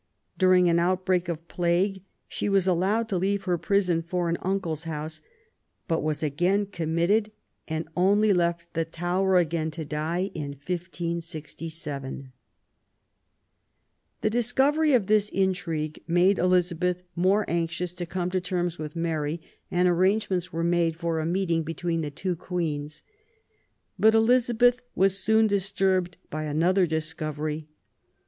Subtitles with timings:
[0.35, 4.85] During an outbreak of plague she was allowed to leave her prison for an uncle's
[4.85, 5.21] house,
[5.87, 7.31] but was again committed
[7.67, 12.31] and only left the Tower again to die in 1567.
[12.31, 12.31] 74
[14.23, 18.79] QUEEN ELIZABETH, The discovery of this intrigue' made Elizabeth more anxious to come to terms
[18.79, 19.39] with Mary,
[19.69, 23.03] and arrangements were made for a meeting between the two Queens.
[23.99, 27.67] But Elizabeth was soon disturbed by another discovery.